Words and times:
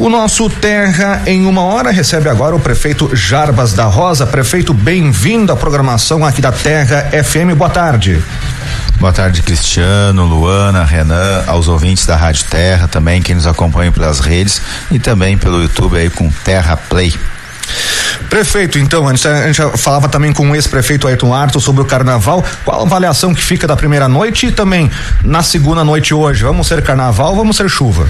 O 0.00 0.08
nosso 0.08 0.48
Terra 0.48 1.20
em 1.26 1.44
uma 1.44 1.60
hora 1.60 1.90
recebe 1.90 2.26
agora 2.26 2.56
o 2.56 2.58
prefeito 2.58 3.14
Jarbas 3.14 3.74
da 3.74 3.84
Rosa. 3.84 4.26
Prefeito, 4.26 4.72
bem-vindo 4.72 5.52
à 5.52 5.56
programação 5.56 6.24
aqui 6.24 6.40
da 6.40 6.50
Terra 6.50 7.10
FM. 7.22 7.54
Boa 7.54 7.68
tarde. 7.68 8.18
Boa 8.98 9.12
tarde, 9.12 9.42
Cristiano, 9.42 10.24
Luana, 10.24 10.84
Renan, 10.84 11.44
aos 11.46 11.68
ouvintes 11.68 12.06
da 12.06 12.16
Rádio 12.16 12.46
Terra, 12.48 12.88
também 12.88 13.20
quem 13.20 13.34
nos 13.34 13.46
acompanha 13.46 13.92
pelas 13.92 14.20
redes 14.20 14.62
e 14.90 14.98
também 14.98 15.36
pelo 15.36 15.60
YouTube 15.60 15.98
aí 15.98 16.08
com 16.08 16.30
Terra 16.30 16.78
Play. 16.78 17.14
Prefeito, 18.30 18.78
então, 18.78 19.06
a 19.06 19.14
gente 19.14 19.60
falava 19.76 20.08
também 20.08 20.32
com 20.32 20.50
o 20.50 20.54
ex-prefeito 20.54 21.06
Ayrton 21.08 21.34
Arto 21.34 21.60
sobre 21.60 21.82
o 21.82 21.84
carnaval. 21.84 22.42
Qual 22.64 22.80
a 22.80 22.84
avaliação 22.84 23.34
que 23.34 23.42
fica 23.42 23.66
da 23.66 23.76
primeira 23.76 24.08
noite 24.08 24.46
e 24.46 24.50
também 24.50 24.90
na 25.22 25.42
segunda 25.42 25.84
noite 25.84 26.14
hoje? 26.14 26.42
Vamos 26.42 26.68
ser 26.68 26.80
carnaval 26.82 27.32
ou 27.32 27.36
vamos 27.36 27.58
ser 27.58 27.68
chuva? 27.68 28.08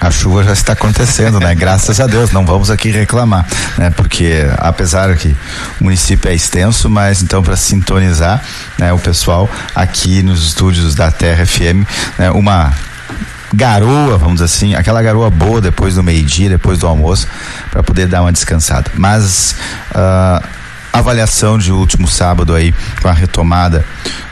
A 0.00 0.10
chuva 0.10 0.44
já 0.44 0.52
está 0.52 0.72
acontecendo, 0.72 1.40
né? 1.40 1.54
Graças 1.54 2.00
a 2.00 2.06
Deus, 2.06 2.30
não 2.30 2.44
vamos 2.44 2.70
aqui 2.70 2.90
reclamar, 2.90 3.46
né? 3.76 3.90
Porque 3.90 4.46
apesar 4.58 5.16
que 5.16 5.34
o 5.80 5.84
município 5.84 6.30
é 6.30 6.34
extenso, 6.34 6.88
mas 6.88 7.22
então 7.22 7.42
para 7.42 7.56
sintonizar, 7.56 8.42
né, 8.78 8.92
o 8.92 8.98
pessoal 8.98 9.48
aqui 9.74 10.22
nos 10.22 10.46
estúdios 10.46 10.94
da 10.94 11.10
Terra 11.10 11.44
FM, 11.44 11.86
né, 12.18 12.30
uma 12.30 12.72
garoa, 13.52 14.18
vamos 14.18 14.34
dizer 14.34 14.44
assim, 14.44 14.74
aquela 14.74 15.02
garoa 15.02 15.30
boa 15.30 15.60
depois 15.60 15.94
do 15.94 16.02
meio-dia, 16.02 16.48
depois 16.50 16.78
do 16.78 16.86
almoço, 16.86 17.26
para 17.70 17.82
poder 17.82 18.06
dar 18.06 18.22
uma 18.22 18.32
descansada. 18.32 18.90
Mas 18.94 19.56
uh, 19.90 20.46
avaliação 20.98 21.58
de 21.58 21.72
último 21.72 22.06
sábado 22.08 22.54
aí 22.54 22.74
com 23.00 23.08
a 23.08 23.12
retomada 23.12 23.84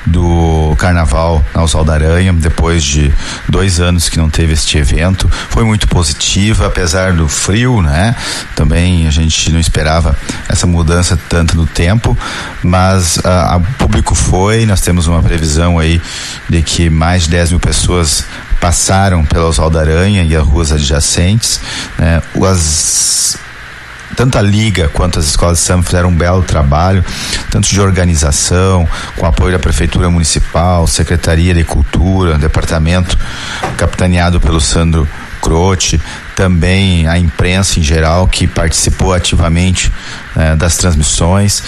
do 0.04 0.74
Carnaval 0.78 1.44
na 1.54 1.62
Oswaldo 1.62 1.90
Aranha, 1.90 2.32
depois 2.32 2.84
de 2.84 3.12
dois 3.48 3.80
anos 3.80 4.08
que 4.08 4.18
não 4.18 4.30
teve 4.30 4.52
este 4.52 4.78
evento, 4.78 5.28
foi 5.50 5.64
muito 5.64 5.88
positiva, 5.88 6.66
apesar 6.66 7.12
do 7.12 7.28
frio, 7.28 7.82
né? 7.82 8.14
Também 8.54 9.06
a 9.06 9.10
gente 9.10 9.50
não 9.50 9.58
esperava 9.58 10.16
essa 10.48 10.66
mudança 10.66 11.18
tanto 11.28 11.56
no 11.56 11.66
tempo, 11.66 12.16
mas 12.62 13.18
o 13.18 13.78
público 13.78 14.14
foi, 14.14 14.64
nós 14.64 14.80
temos 14.80 15.06
uma 15.06 15.22
previsão 15.22 15.78
aí 15.78 16.00
de 16.48 16.62
que 16.62 16.88
mais 16.88 17.24
de 17.24 17.30
10 17.30 17.50
mil 17.50 17.60
pessoas 17.60 18.24
passaram 18.60 19.24
pela 19.24 19.46
Oswaldo 19.46 19.78
Aranha 19.78 20.22
e 20.22 20.36
as 20.36 20.44
ruas 20.44 20.72
adjacentes, 20.72 21.60
né? 21.98 22.22
As 22.48 23.36
tanto 24.16 24.38
a 24.38 24.42
Liga 24.42 24.88
quanto 24.88 25.18
as 25.18 25.26
escolas 25.26 25.58
de 25.58 25.64
samba 25.64 25.82
fizeram 25.82 26.08
um 26.08 26.16
belo 26.16 26.42
trabalho, 26.42 27.04
tanto 27.50 27.68
de 27.68 27.80
organização, 27.80 28.88
com 29.16 29.26
apoio 29.26 29.52
da 29.52 29.58
Prefeitura 29.58 30.08
Municipal, 30.08 30.86
Secretaria 30.86 31.54
de 31.54 31.62
Cultura, 31.62 32.38
Departamento 32.38 33.16
capitaneado 33.76 34.40
pelo 34.40 34.60
Sandro 34.60 35.06
Croce, 35.42 36.00
também 36.34 37.06
a 37.06 37.18
imprensa 37.18 37.78
em 37.78 37.82
geral 37.82 38.26
que 38.26 38.46
participou 38.46 39.12
ativamente 39.12 39.92
né, 40.36 40.54
das 40.54 40.76
transmissões 40.76 41.62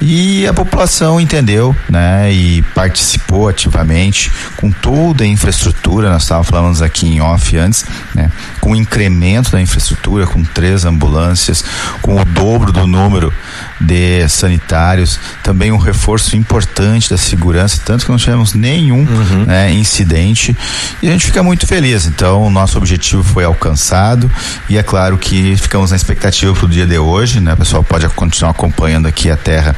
e 0.00 0.46
a 0.46 0.52
população 0.52 1.20
entendeu, 1.20 1.74
né, 1.88 2.32
e 2.32 2.62
participou 2.74 3.48
ativamente 3.48 4.30
com 4.56 4.70
toda 4.70 5.24
a 5.24 5.26
infraestrutura. 5.26 6.10
Nós 6.10 6.22
estávamos 6.22 6.48
falando 6.48 6.82
aqui 6.82 7.06
em 7.06 7.20
off 7.20 7.56
antes, 7.56 7.84
né, 8.14 8.30
com 8.60 8.72
o 8.72 8.76
incremento 8.76 9.52
da 9.52 9.60
infraestrutura, 9.60 10.26
com 10.26 10.42
três 10.42 10.84
ambulâncias, 10.84 11.64
com 12.02 12.20
o 12.20 12.24
dobro 12.24 12.72
do 12.72 12.86
número 12.86 13.32
de 13.80 14.28
sanitários, 14.28 15.18
também 15.42 15.70
um 15.70 15.78
reforço 15.78 16.36
importante 16.36 17.08
da 17.08 17.16
segurança, 17.16 17.80
tanto 17.84 18.04
que 18.04 18.10
não 18.10 18.18
tivemos 18.18 18.52
nenhum 18.54 19.06
uhum. 19.06 19.44
né, 19.46 19.72
incidente 19.72 20.56
e 21.02 21.08
a 21.08 21.12
gente 21.12 21.26
fica 21.26 21.42
muito 21.42 21.66
feliz. 21.66 22.06
Então, 22.06 22.42
o 22.42 22.50
nosso 22.50 22.76
objetivo 22.76 23.22
foi 23.22 23.44
alcançado 23.44 24.30
e 24.68 24.76
é 24.76 24.82
claro 24.82 25.16
que 25.16 25.56
ficamos 25.56 25.90
na 25.90 25.96
expectativa 25.96 26.52
para 26.52 26.66
o 26.66 26.68
dia 26.68 26.86
de 26.86 26.98
hoje, 26.98 27.40
né? 27.40 27.52
O 27.54 27.56
pessoal 27.56 27.84
pode 27.84 28.07
continuar 28.14 28.50
acompanhando 28.50 29.06
aqui 29.06 29.30
a 29.30 29.36
Terra 29.36 29.74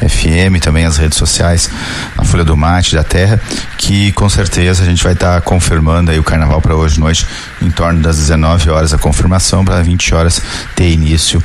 FM, 0.00 0.60
também 0.60 0.84
as 0.84 0.96
redes 0.96 1.18
sociais, 1.18 1.70
a 2.16 2.24
Folha 2.24 2.44
do 2.44 2.56
Mate 2.56 2.94
da 2.94 3.04
Terra, 3.04 3.40
que 3.78 4.12
com 4.12 4.28
certeza 4.28 4.82
a 4.82 4.86
gente 4.86 5.02
vai 5.02 5.12
estar 5.12 5.34
tá 5.34 5.40
confirmando 5.40 6.10
aí 6.10 6.18
o 6.18 6.24
carnaval 6.24 6.60
para 6.60 6.74
hoje 6.74 6.98
noite 6.98 7.26
em 7.60 7.70
torno 7.70 8.00
das 8.00 8.16
19 8.18 8.70
horas 8.70 8.92
a 8.92 8.98
confirmação 8.98 9.64
para 9.64 9.82
20 9.82 10.14
horas 10.14 10.40
ter 10.74 10.90
início 10.90 11.42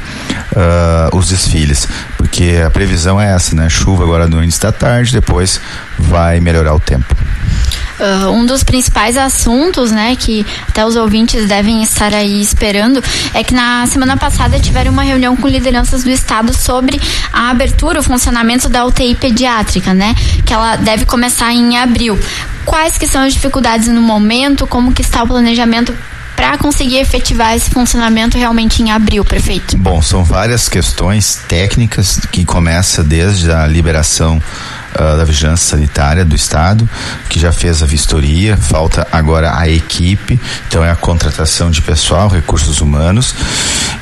uh, 0.54 1.16
os 1.18 1.30
desfiles, 1.30 1.88
porque 2.18 2.62
a 2.66 2.70
previsão 2.70 3.20
é 3.20 3.34
essa, 3.34 3.56
né? 3.56 3.70
Chuva 3.70 4.04
agora 4.04 4.28
no 4.28 4.42
início 4.44 4.62
da 4.62 4.72
tarde, 4.72 5.12
depois 5.12 5.60
vai 5.98 6.40
melhorar 6.40 6.74
o 6.74 6.80
tempo. 6.80 7.16
Uh, 8.00 8.30
um 8.30 8.46
dos 8.46 8.64
principais 8.64 9.18
assuntos, 9.18 9.92
né, 9.92 10.16
que 10.16 10.46
até 10.68 10.86
os 10.86 10.96
ouvintes 10.96 11.46
devem 11.48 11.84
estar 11.84 12.14
aí 12.14 12.42
esperando, 12.42 13.04
é 13.34 13.44
que 13.44 13.54
na 13.54 13.86
semana 13.88 14.16
passada 14.16 14.58
tiveram 14.58 14.92
uma 14.92 15.04
reunião 15.04 15.36
com 15.36 15.48
lideranças 15.48 16.04
do 16.04 16.10
estado 16.10 16.56
sobre 16.56 17.00
a 17.34 17.50
abertura, 17.50 18.00
o 18.00 18.04
funcionamento 18.04 18.70
da 18.70 18.86
UTI 18.86 19.16
pediátrica, 19.16 19.94
né, 19.94 20.16
que 20.46 20.54
ela 20.54 20.78
deve 20.78 21.06
começar 21.06 21.52
em 21.52 21.78
abril. 21.78 22.18
Quais 22.66 22.98
que 22.98 23.06
são 23.06 23.22
as 23.22 23.34
dificuldades 23.34 23.90
no 23.90 24.02
momento? 24.02 24.66
Como 24.66 24.94
que 24.94 25.02
está 25.02 25.24
o 25.24 25.28
planejamento 25.28 25.94
para 26.40 26.58
conseguir 26.58 27.00
efetivar 27.00 27.54
esse 27.54 27.70
funcionamento 27.70 28.38
realmente 28.38 28.82
em 28.82 28.92
abril, 28.92 29.26
prefeito? 29.26 29.76
Bom, 29.78 30.02
são 30.02 30.24
várias 30.24 30.70
questões 30.70 31.44
técnicas 31.50 32.18
que 32.32 32.46
começa 32.46 33.04
desde 33.04 33.52
a 33.52 33.68
liberação 33.68 34.42
uh, 34.96 35.18
da 35.18 35.24
Vigilância 35.24 35.70
Sanitária 35.70 36.26
do 36.26 36.36
Estado, 36.36 36.88
que 37.30 37.40
já 37.40 37.52
fez 37.52 37.82
a 37.84 37.86
vistoria, 37.86 38.58
falta 38.58 39.08
agora 39.12 39.58
a 39.58 39.68
equipe, 39.68 40.40
então 40.68 40.84
é 40.84 40.92
a 40.92 40.96
contratação 40.96 41.70
de 41.72 41.82
pessoal, 41.82 42.30
recursos 42.30 42.82
humanos, 42.82 43.34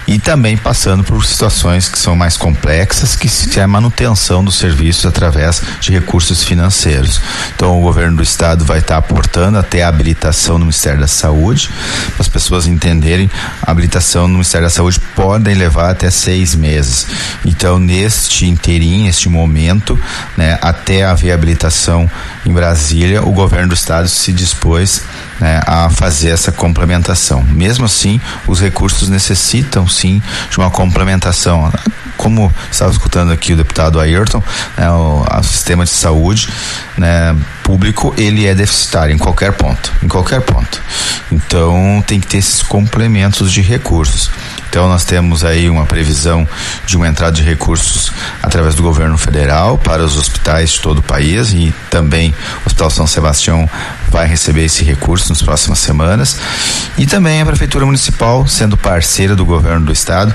e 0.08 0.18
também 0.18 0.56
passando 0.56 1.04
por 1.04 1.26
situações 1.26 1.90
que 1.90 2.00
são 2.00 2.16
mais 2.16 2.38
complexas, 2.38 3.16
que 3.16 3.60
é 3.60 3.64
a 3.64 3.68
manutenção 3.68 4.44
dos 4.44 4.56
serviços 4.56 5.06
através 5.06 5.62
de 5.82 5.92
recursos 5.92 6.44
financeiros. 6.44 7.20
Então 7.56 7.78
o 7.78 7.82
governo 7.82 8.18
do 8.18 8.24
estado 8.24 8.64
vai 8.64 8.80
estar 8.80 8.98
aportando 8.98 9.58
até 9.58 9.84
a 9.84 9.90
habilitação 9.90 10.58
no 10.58 10.66
Ministério 10.66 11.00
da 11.00 11.08
Saúde, 11.08 11.70
para 12.14 12.22
as 12.22 12.28
pessoas 12.28 12.68
entenderem, 12.68 13.30
a 13.62 13.72
habilitação 13.72 14.28
no 14.28 14.36
Ministério 14.36 14.68
da 14.68 14.72
Saúde 14.72 15.00
podem 15.16 15.56
levar 15.56 15.92
até 15.92 16.10
seis 16.10 16.56
meses. 16.56 17.08
Então, 17.46 17.80
neste 17.80 18.46
interim, 18.46 19.04
neste 19.04 19.30
momento, 19.30 20.00
né, 20.36 20.58
até 20.78 21.04
a 21.04 21.14
viabilitação 21.14 22.10
em 22.46 22.54
Brasília, 22.54 23.24
o 23.24 23.32
governo 23.32 23.70
do 23.70 23.74
estado 23.74 24.08
se 24.08 24.32
dispôs 24.32 25.02
né, 25.40 25.60
a 25.66 25.90
fazer 25.90 26.30
essa 26.30 26.52
complementação. 26.52 27.44
Mesmo 27.44 27.86
assim, 27.86 28.22
os 28.48 28.62
recursos 28.62 29.10
necessitam 29.10 29.88
sim 29.88 30.22
de 30.50 30.58
uma 30.58 30.70
complementação. 30.70 31.72
Como 32.16 32.54
estava 32.72 32.92
escutando 32.92 33.32
aqui 33.32 33.54
o 33.54 33.58
deputado 33.58 34.00
Ayrton, 34.00 34.42
né, 34.78 34.90
o, 34.90 35.26
o 35.26 35.44
sistema 35.44 35.84
de 35.84 35.92
saúde 35.92 36.48
né, 36.98 37.36
público 37.64 38.14
ele 38.18 38.46
é 38.46 38.56
deficitário 38.56 39.14
em 39.14 39.18
qualquer 39.18 39.54
ponto, 39.54 39.92
em 40.02 40.08
qualquer 40.08 40.42
ponto. 40.42 40.82
Então 41.32 42.04
tem 42.08 42.20
que 42.20 42.28
ter 42.28 42.38
esses 42.38 42.62
complementos 42.62 43.52
de 43.52 43.62
recursos. 43.62 44.32
Então 44.78 44.88
nós 44.88 45.04
temos 45.04 45.44
aí 45.44 45.72
uma 45.72 45.88
previsão 45.88 46.48
de 46.86 46.96
uma 46.96 47.08
entrada 47.08 47.32
de 47.32 47.42
recursos 47.42 48.12
através 48.44 48.76
do 48.76 48.84
governo 48.84 49.18
federal 49.18 49.76
para 49.76 50.04
os 50.04 50.16
hospitais 50.16 50.70
de 50.70 50.82
todo 50.82 51.00
o 51.00 51.02
país 51.02 51.52
e 51.52 51.74
também 51.90 52.30
o 52.64 52.68
Hospital 52.68 52.92
São 52.92 53.08
Sebastião 53.08 53.68
vai 54.12 54.28
receber 54.28 54.66
esse 54.66 54.84
recurso 54.84 55.30
nas 55.30 55.42
próximas 55.42 55.80
semanas. 55.80 56.40
E 56.96 57.08
também 57.08 57.42
a 57.42 57.46
prefeitura 57.48 57.88
municipal 57.88 58.46
sendo 58.46 58.78
parceira 58.78 59.36
do 59.36 59.44
governo 59.44 59.88
do 59.88 59.92
estado 59.92 60.32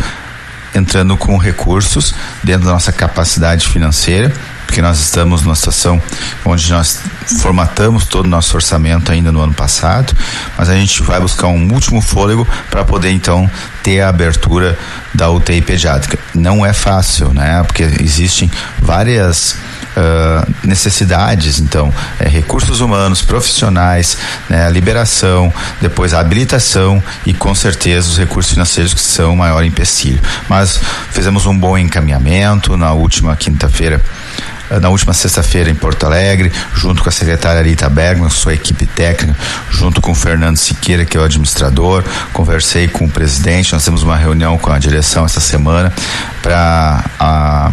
entrando 0.74 1.16
com 1.16 1.36
recursos 1.36 2.12
dentro 2.42 2.66
da 2.66 2.72
nossa 2.72 2.90
capacidade 2.90 3.68
financeira 3.68 4.32
porque 4.72 4.80
nós 4.80 5.00
estamos 5.00 5.42
numa 5.42 5.54
situação 5.54 6.00
onde 6.46 6.72
nós 6.72 6.98
formatamos 7.42 8.06
todo 8.06 8.24
o 8.24 8.28
nosso 8.28 8.56
orçamento 8.56 9.12
ainda 9.12 9.30
no 9.30 9.42
ano 9.42 9.52
passado, 9.52 10.16
mas 10.56 10.70
a 10.70 10.74
gente 10.74 11.02
vai 11.02 11.20
buscar 11.20 11.48
um 11.48 11.70
último 11.74 12.00
fôlego 12.00 12.48
para 12.70 12.82
poder 12.82 13.10
então 13.10 13.50
ter 13.82 14.00
a 14.00 14.08
abertura 14.08 14.78
da 15.12 15.28
UTI 15.28 15.60
pediátrica. 15.60 16.18
Não 16.34 16.64
é 16.64 16.72
fácil, 16.72 17.34
né? 17.34 17.62
Porque 17.64 17.82
existem 18.00 18.50
várias 18.80 19.56
Uh, 19.92 20.50
necessidades, 20.64 21.58
então, 21.58 21.92
é, 22.18 22.26
recursos 22.26 22.80
humanos, 22.80 23.20
profissionais, 23.20 24.16
né, 24.48 24.70
liberação, 24.70 25.52
depois 25.82 26.14
a 26.14 26.20
habilitação 26.20 27.02
e 27.26 27.34
com 27.34 27.54
certeza 27.54 28.08
os 28.08 28.16
recursos 28.16 28.52
financeiros 28.52 28.94
que 28.94 29.02
são 29.02 29.34
o 29.34 29.36
maior 29.36 29.62
empecilho. 29.62 30.18
Mas 30.48 30.80
fizemos 31.10 31.44
um 31.44 31.54
bom 31.54 31.76
encaminhamento 31.76 32.74
na 32.74 32.94
última 32.94 33.36
quinta-feira 33.36 34.00
na 34.80 34.88
última 34.88 35.12
sexta-feira 35.12 35.70
em 35.70 35.74
Porto 35.74 36.04
Alegre, 36.04 36.52
junto 36.74 37.02
com 37.02 37.08
a 37.08 37.12
secretária 37.12 37.62
Rita 37.62 37.88
Bergman, 37.88 38.30
sua 38.30 38.54
equipe 38.54 38.86
técnica, 38.86 39.36
junto 39.70 40.00
com 40.00 40.12
o 40.12 40.14
Fernando 40.14 40.56
Siqueira, 40.56 41.04
que 41.04 41.16
é 41.16 41.20
o 41.20 41.24
administrador. 41.24 42.04
Conversei 42.32 42.88
com 42.88 43.04
o 43.04 43.10
presidente, 43.10 43.72
nós 43.72 43.84
temos 43.84 44.02
uma 44.02 44.16
reunião 44.16 44.58
com 44.58 44.72
a 44.72 44.78
direção 44.78 45.24
essa 45.24 45.40
semana 45.40 45.92
para 46.42 47.70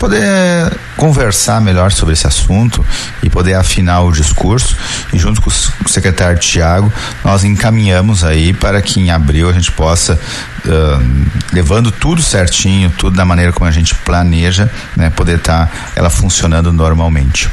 poder 0.00 0.72
conversar 0.96 1.60
melhor 1.60 1.92
sobre 1.92 2.14
esse 2.14 2.26
assunto 2.26 2.84
e 3.22 3.28
poder 3.28 3.52
afinar 3.52 4.00
o 4.00 4.10
discurso. 4.10 4.74
E 5.12 5.18
junto 5.18 5.42
com 5.42 5.50
o 5.50 5.88
secretário 5.88 6.38
Tiago, 6.38 6.90
nós 7.22 7.44
encaminhamos 7.44 8.24
aí 8.24 8.54
para 8.54 8.80
que 8.80 8.98
em 8.98 9.10
abril 9.10 9.50
a 9.50 9.52
gente 9.52 9.70
possa, 9.70 10.18
uh, 10.64 11.30
levando 11.52 11.92
tudo 11.92 12.22
certinho, 12.22 12.90
tudo 12.96 13.14
da 13.14 13.26
maneira 13.26 13.52
como 13.52 13.68
a 13.68 13.70
gente 13.70 13.94
planeja, 13.94 14.70
né, 14.96 15.10
poder 15.10 15.36
estar 15.36 15.66
tá 15.66 15.72
ela 15.94 16.08
funcionando 16.08 16.72
normalmente. 16.72 17.50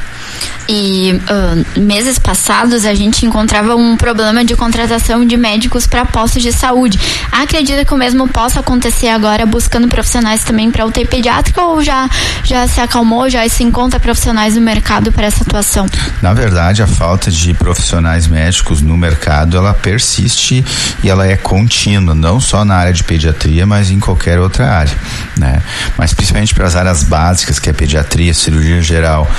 E 0.68 1.12
uh, 1.14 1.80
meses 1.80 2.18
passados 2.18 2.84
a 2.84 2.92
gente 2.92 3.24
encontrava 3.24 3.74
um 3.74 3.96
problema 3.96 4.44
de 4.44 4.54
contratação 4.54 5.24
de 5.24 5.36
médicos 5.36 5.86
para 5.86 6.04
postos 6.04 6.42
de 6.42 6.52
saúde. 6.52 7.00
Acredita 7.32 7.84
que 7.84 7.94
o 7.94 7.96
mesmo 7.96 8.28
possa 8.28 8.60
acontecer 8.60 9.08
agora 9.08 9.46
buscando 9.46 9.88
profissionais 9.88 10.44
também 10.44 10.70
para 10.70 10.84
UTI 10.84 11.06
pediátrica 11.06 11.62
ou 11.62 11.82
já, 11.82 12.08
já 12.44 12.66
se 12.68 12.80
acalmou, 12.80 13.30
já 13.30 13.48
se 13.48 13.64
encontra 13.64 13.98
profissionais 13.98 14.56
no 14.56 14.60
mercado 14.60 15.10
para 15.10 15.26
essa 15.26 15.42
atuação? 15.42 15.86
Na 16.20 16.34
verdade, 16.34 16.82
a 16.82 16.86
falta 16.86 17.30
de 17.30 17.54
profissionais 17.54 18.26
médicos 18.26 18.82
no 18.82 18.96
mercado 18.96 19.56
ela 19.56 19.72
persiste 19.72 20.64
e 21.02 21.08
ela 21.08 21.26
é 21.26 21.36
contínua, 21.36 22.14
não 22.14 22.40
só 22.40 22.64
na 22.64 22.74
área 22.74 22.92
de 22.92 23.04
pediatria, 23.04 23.66
mas 23.66 23.90
em 23.90 23.98
qualquer 23.98 24.38
outra 24.38 24.70
área, 24.70 24.96
né? 25.36 25.62
Mas 25.96 26.12
principalmente 26.12 26.54
para 26.54 26.66
as 26.66 26.76
áreas 26.76 27.02
básicas, 27.04 27.58
que 27.58 27.70
é 27.70 27.72
pediatria, 27.72 28.34
cirurgia 28.34 28.82
geral, 28.82 29.30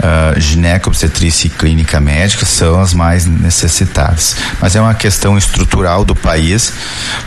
uh, 0.00 0.40
gineco, 0.72 0.88
obstetrícia 0.88 1.46
e 1.46 1.50
clínica 1.50 2.00
médica 2.00 2.46
são 2.46 2.80
as 2.80 2.94
mais 2.94 3.26
necessitadas. 3.26 4.36
Mas 4.60 4.74
é 4.74 4.80
uma 4.80 4.94
questão 4.94 5.36
estrutural 5.36 6.04
do 6.04 6.14
país, 6.14 6.72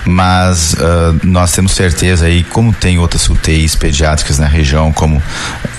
mas 0.05 0.73
uh, 0.73 1.19
nós 1.23 1.51
temos 1.51 1.73
certeza 1.73 2.25
aí, 2.25 2.43
como 2.43 2.73
tem 2.73 2.97
outras 2.97 3.29
UTIs 3.29 3.75
pediátricas 3.75 4.39
na 4.39 4.47
região, 4.47 4.91
como 4.91 5.21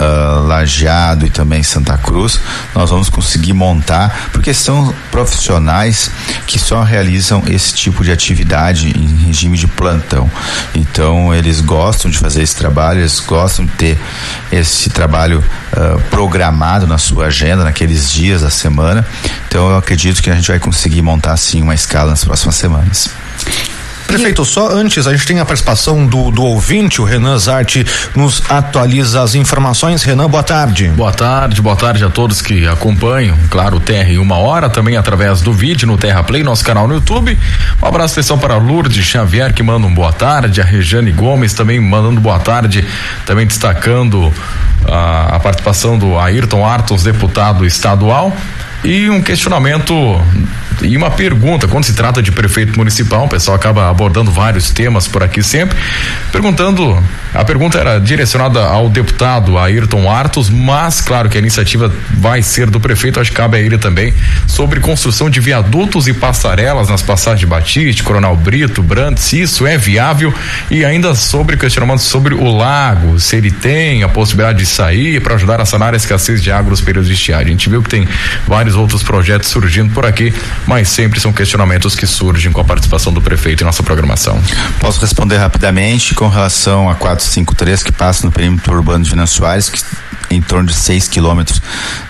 uh, 0.00 0.46
Lajeado 0.46 1.26
e 1.26 1.31
também 1.31 1.62
Santa 1.62 1.96
Cruz, 1.96 2.40
nós 2.75 2.90
vamos 2.90 3.08
conseguir 3.08 3.52
montar, 3.52 4.31
porque 4.32 4.52
são 4.52 4.94
profissionais 5.10 6.10
que 6.46 6.58
só 6.58 6.82
realizam 6.82 7.43
esse 7.48 7.75
tipo 7.75 8.04
de 8.04 8.12
atividade 8.12 8.88
em 8.88 9.26
regime 9.26 9.56
de 9.56 9.66
plantão. 9.66 10.31
Então, 10.75 11.34
eles 11.34 11.60
gostam 11.60 12.10
de 12.10 12.19
fazer 12.19 12.43
esse 12.43 12.56
trabalho, 12.56 13.00
eles 13.00 13.20
gostam 13.20 13.64
de 13.64 13.72
ter 13.72 13.98
esse 14.52 14.90
trabalho 14.90 15.43
uh, 15.72 16.00
programado 16.10 16.87
na 16.87 16.99
sua 16.99 17.26
agenda, 17.26 17.64
naqueles 17.64 18.10
dias 18.10 18.42
da 18.42 18.50
semana. 18.50 19.06
Então, 19.49 19.70
eu 19.70 19.76
acredito 19.76 20.22
que 20.22 20.31
a 20.31 20.34
gente 20.34 20.49
vai 20.49 20.58
conseguir 20.58 21.02
montar, 21.02 21.32
assim, 21.32 21.62
uma 21.62 21.75
escala 21.75 22.10
nas 22.10 22.25
próximas 22.25 22.56
semanas. 22.56 23.10
Prefeito, 24.06 24.44
só 24.44 24.70
antes, 24.70 25.06
a 25.06 25.12
gente 25.12 25.26
tem 25.26 25.40
a 25.40 25.44
participação 25.44 26.06
do, 26.06 26.30
do 26.30 26.42
ouvinte, 26.42 27.00
o 27.00 27.04
Renan 27.04 27.36
Zarte 27.38 27.84
nos 28.14 28.42
atualiza 28.48 29.20
as 29.22 29.34
informações. 29.34 30.02
Renan, 30.04 30.28
boa 30.28 30.42
tarde. 30.42 30.88
Boa 30.88 31.12
tarde, 31.12 31.60
boa 31.60 31.74
tarde 31.74 32.04
a 32.04 32.08
todos 32.08 32.40
que 32.40 32.66
acompanham, 32.66 33.36
claro, 33.50 33.76
o 33.76 33.80
Terra 33.80 34.12
em 34.12 34.18
uma 34.18 34.36
hora, 34.36 34.70
também 34.70 34.96
através 34.96 35.40
do 35.40 35.52
vídeo 35.52 35.86
no 35.88 35.98
Terra 35.98 36.22
Play, 36.22 36.42
nosso 36.42 36.64
canal 36.64 36.86
no 36.86 36.94
YouTube. 36.94 37.36
Um 37.82 37.86
abraço 37.86 38.12
especial 38.12 38.38
para 38.38 38.56
Lourdes 38.56 39.04
Xavier, 39.04 39.52
que 39.52 39.62
manda 39.62 39.86
um 39.86 39.94
boa 39.94 40.12
tarde, 40.12 40.60
a 40.60 40.64
Rejane 40.64 41.10
Gomes 41.10 41.52
também 41.52 41.80
mandando 41.80 42.20
boa 42.20 42.38
tarde, 42.38 42.84
também 43.26 43.46
destacando 43.46 44.32
a, 44.88 45.36
a 45.36 45.40
participação 45.40 45.98
do 45.98 46.18
Ayrton 46.18 46.64
Artos, 46.64 47.02
deputado 47.02 47.66
estadual. 47.66 48.34
E 48.84 49.10
um 49.10 49.20
questionamento 49.20 49.92
e 50.82 50.96
uma 50.96 51.11
pergunta, 51.11 51.67
quando 51.67 51.84
se 51.84 51.94
trata 51.94 52.23
de 52.23 52.31
prefeito 52.31 52.76
municipal, 52.76 53.25
o 53.25 53.28
pessoal 53.28 53.56
acaba 53.56 53.88
abordando 53.88 54.31
vários 54.31 54.70
temas 54.70 55.08
por 55.08 55.23
aqui 55.23 55.43
sempre, 55.43 55.76
perguntando, 56.31 57.02
a 57.34 57.44
pergunta 57.44 57.78
era 57.78 57.99
direcionada 57.99 58.64
ao 58.64 58.88
deputado 58.88 59.58
Ayrton 59.58 60.11
Artos, 60.11 60.50
mas 60.50 61.00
claro 61.00 61.28
que 61.28 61.37
a 61.37 61.40
iniciativa 61.40 61.93
vai 62.19 62.43
ser 62.43 62.69
do 62.70 62.78
prefeito, 62.78 63.20
acho 63.20 63.31
que 63.31 63.37
cabe 63.37 63.56
a 63.56 63.61
ele 63.61 63.78
também, 63.78 64.12
sobre 64.46 64.81
construção 64.81 65.31
de 65.31 65.40
viadutos 65.40 66.06
e 66.06 66.12
passarelas 66.12 66.88
nas 66.88 67.02
passagens 67.02 67.40
de 67.40 67.46
Batiste, 67.46 68.02
Coronel 68.02 68.37
Brito, 68.37 68.82
Brandt, 68.82 69.20
se 69.20 69.40
isso 69.40 69.67
é 69.67 69.76
viável 69.76 70.32
e 70.70 70.84
ainda 70.84 71.14
sobre 71.14 71.56
questionamento 71.56 72.00
sobre 72.00 72.34
o 72.34 72.56
lago, 72.56 73.19
se 73.19 73.37
ele 73.37 73.50
tem 73.50 74.02
a 74.02 74.08
possibilidade 74.08 74.58
de 74.58 74.67
sair 74.67 75.20
para 75.20 75.34
ajudar 75.34 75.61
a 75.61 75.64
sanar 75.64 75.94
a 75.94 75.96
escassez 75.96 76.43
de 76.43 76.50
água 76.50 76.70
nos 76.70 76.81
períodos 76.81 77.08
de 77.08 77.14
estiagem. 77.14 77.46
A 77.49 77.50
gente 77.50 77.69
viu 77.69 77.82
que 77.82 77.88
tem 77.88 78.06
vários 78.46 78.75
outros 78.75 79.02
projetos 79.02 79.49
surgindo 79.49 79.93
por 79.93 80.05
aqui, 80.05 80.32
mas 80.66 80.88
sempre 80.88 81.20
são 81.20 81.32
questionamentos 81.32 81.94
que 81.94 82.06
surgem 82.06 82.52
com 82.52 82.60
a 82.60 82.64
participação 82.64 83.12
do 83.12 83.22
prefeito 83.22 83.62
em 83.62 83.66
nossa 83.66 83.82
programação. 83.82 84.40
Posso 84.80 85.00
responder 85.00 85.36
rapidamente 85.36 86.14
com 86.14 86.28
relação 86.28 86.90
a 86.90 86.94
453 86.94 87.82
que 87.82 87.92
passa 87.92 88.26
no 88.26 88.32
perímetro 88.32 88.74
urbano 88.74 89.04
de 89.04 89.10
Minas 89.10 89.30
Soares, 89.30 89.68
que 89.68 89.80
em 90.30 90.42
torno 90.42 90.68
de 90.68 90.74
6 90.74 91.08
quilômetros 91.08 91.62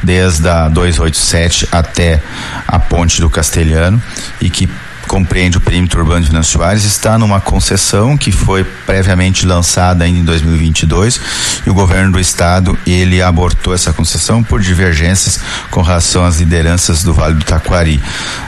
desde 0.03 0.49
a 0.49 0.69
287 0.69 1.69
até 1.71 2.23
a 2.67 2.79
ponte 2.79 3.21
do 3.21 3.29
Castelhano 3.29 4.03
e 4.41 4.49
que 4.49 4.69
compreende 5.07 5.57
o 5.57 5.61
perímetro 5.61 6.01
urbano 6.01 6.23
de 6.23 6.29
Venâncio 6.29 6.59
Soares, 6.59 6.85
está 6.85 7.19
numa 7.19 7.41
concessão 7.41 8.17
que 8.17 8.33
foi 8.33 8.65
previamente 8.65 9.47
lançada 9.47 10.05
ainda 10.05 10.19
em 10.19 10.25
2022 10.25 11.21
e 11.67 11.71
o 11.71 11.75
governo 11.75 12.13
do 12.13 12.21
estado 12.21 12.77
ele 12.87 13.23
abortou 13.23 13.75
essa 13.75 13.93
concessão 13.93 14.43
por 14.43 14.61
divergências 14.61 15.41
com 15.71 15.83
relação 15.83 16.25
às 16.25 16.39
lideranças 16.39 17.03
do 17.03 17.15
Vale 17.15 17.35
do 17.35 17.45
Taquari. 17.45 18.03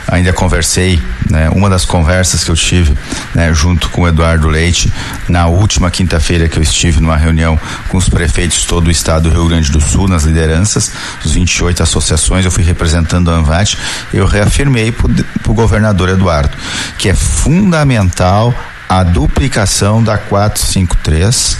Ainda 0.07 0.33
conversei, 0.33 1.01
né, 1.29 1.49
uma 1.49 1.69
das 1.69 1.85
conversas 1.85 2.43
que 2.43 2.51
eu 2.51 2.55
tive, 2.55 2.97
né, 3.33 3.53
junto 3.53 3.89
com 3.89 4.01
o 4.01 4.07
Eduardo 4.07 4.47
Leite, 4.47 4.91
na 5.27 5.47
última 5.47 5.89
quinta-feira 5.89 6.49
que 6.49 6.57
eu 6.57 6.63
estive 6.63 6.99
numa 6.99 7.17
reunião 7.17 7.59
com 7.87 7.97
os 7.97 8.09
prefeitos 8.09 8.59
de 8.61 8.67
todo 8.67 8.87
o 8.87 8.91
estado 8.91 9.29
do 9.29 9.35
Rio 9.35 9.47
Grande 9.47 9.71
do 9.71 9.79
Sul, 9.79 10.07
nas 10.07 10.23
lideranças, 10.23 10.91
os 11.23 11.31
28 11.31 11.83
associações, 11.83 12.45
eu 12.45 12.51
fui 12.51 12.63
representando 12.63 13.31
a 13.31 13.35
ANVAT, 13.35 13.77
eu 14.13 14.25
reafirmei 14.25 14.91
para 14.91 15.51
o 15.51 15.53
governador 15.53 16.09
Eduardo 16.09 16.48
que 16.97 17.09
é 17.09 17.13
fundamental 17.13 18.53
a 18.87 19.03
duplicação 19.03 20.03
da 20.03 20.17
453, 20.17 21.57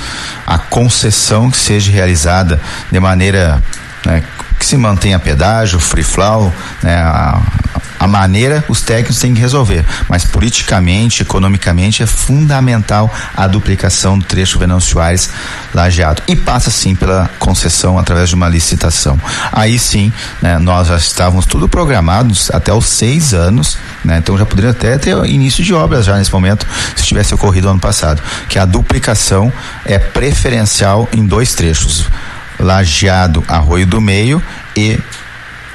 a 0.48 0.58
concessão 0.58 1.52
que 1.52 1.58
seja 1.58 1.92
realizada 1.92 2.60
de 2.92 3.00
maneira 3.00 3.62
né, 4.06 4.24
que 4.58 4.66
se 4.66 4.76
mantenha 4.76 5.20
pedágio, 5.20 5.80
free 5.80 6.04
flow, 6.04 6.54
né, 6.82 6.96
a, 6.98 7.40
a 8.00 8.08
maneira 8.08 8.64
os 8.70 8.82
técnicos 8.82 9.20
têm 9.20 9.34
que 9.34 9.42
resolver, 9.42 9.86
mas 10.08 10.24
politicamente, 10.24 11.22
economicamente 11.22 12.02
é 12.02 12.06
fundamental 12.06 13.14
a 13.36 13.46
duplicação 13.48 14.18
do 14.18 14.26
trecho 14.26 14.58
Venâncio 14.58 14.92
Soares 14.92 15.30
lajeado 15.74 16.24
e 16.28 16.36
passa 16.36 16.72
sim 16.72 16.96
pela 16.96 17.30
concessão 17.38 18.00
através 18.00 18.30
de 18.30 18.36
uma 18.36 18.48
licitação. 18.48 19.20
Aí 19.52 19.78
sim, 19.78 20.12
né, 20.42 20.58
nós 20.58 20.88
já 20.88 20.98
estávamos 20.98 21.46
tudo 21.46 21.68
programados 21.68 22.50
até 22.52 22.74
os 22.74 22.86
seis 22.86 23.34
anos, 23.34 23.78
né, 24.04 24.18
então 24.18 24.38
já 24.38 24.46
poderia 24.46 24.72
até 24.72 24.98
ter 24.98 25.16
início 25.26 25.64
de 25.64 25.74
obras 25.74 26.06
já 26.06 26.18
nesse 26.18 26.32
momento 26.32 26.66
se 26.96 27.04
tivesse 27.04 27.34
ocorrido 27.34 27.70
ano 27.70 27.80
passado, 27.80 28.22
que 28.48 28.58
a 28.58 28.66
duplicação 28.66 29.52
é 29.86 30.00
preferencial 30.00 31.08
em 31.14 31.26
dois 31.26 31.54
trechos. 31.54 32.08
Lajeado 32.60 33.44
Arroio 33.48 33.88
do 33.88 34.02
Meio 34.02 34.44
e 34.76 35.00